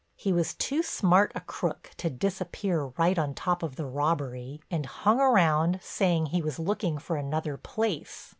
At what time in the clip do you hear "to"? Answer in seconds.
1.97-2.09